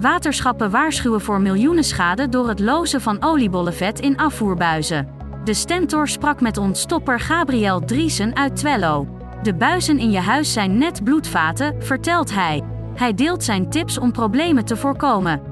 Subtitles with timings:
[0.00, 5.08] Waterschappen waarschuwen voor miljoenen schade door het lozen van oliebollenvet in afvoerbuizen.
[5.44, 9.08] De Stentor sprak met ontstopper Gabriel Driesen uit Twello.
[9.42, 12.62] De buizen in je huis zijn net bloedvaten, vertelt hij.
[12.94, 15.42] Hij deelt zijn tips om problemen te voorkomen.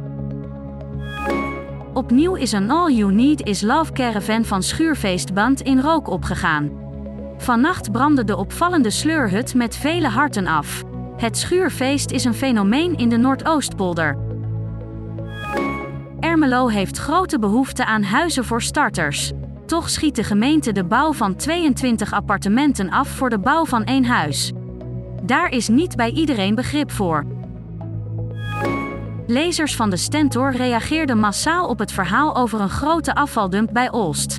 [1.92, 6.70] Opnieuw is een All You Need Is Love caravan van Schuurfeestband in rook opgegaan.
[7.37, 10.83] Vannacht brandde de opvallende sleurhut met vele harten af.
[11.17, 14.28] Het schuurfeest is een fenomeen in de Noordoostpolder.
[16.29, 19.33] Ermelo heeft grote behoefte aan huizen voor starters.
[19.67, 24.05] Toch schiet de gemeente de bouw van 22 appartementen af voor de bouw van één
[24.05, 24.53] huis.
[25.23, 27.25] Daar is niet bij iedereen begrip voor.
[29.27, 34.39] Lezers van de Stentor reageerden massaal op het verhaal over een grote afvaldump bij Olst.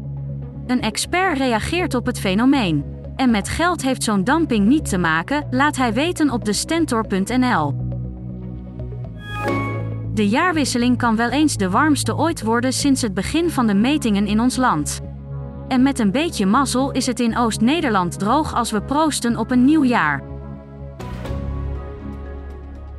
[0.67, 2.85] Een expert reageert op het fenomeen.
[3.15, 7.88] En met geld heeft zo'n dumping niet te maken, laat hij weten op de stentor.nl.
[10.19, 14.27] De jaarwisseling kan wel eens de warmste ooit worden sinds het begin van de metingen
[14.27, 14.99] in ons land.
[15.67, 19.65] En met een beetje mazzel is het in Oost-Nederland droog als we proosten op een
[19.65, 20.23] nieuw jaar.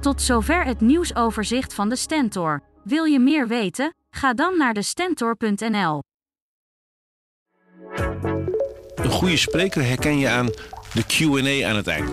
[0.01, 2.63] Tot zover het nieuwsoverzicht van de Stentor.
[2.85, 3.95] Wil je meer weten?
[4.11, 6.03] Ga dan naar de stentor.nl.
[8.95, 10.47] Een goede spreker herken je aan
[10.95, 12.13] de QA aan het eind.